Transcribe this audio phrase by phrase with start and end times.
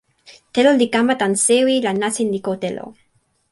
[0.53, 2.85] telo li kama tan sewi la nasin li ko telo.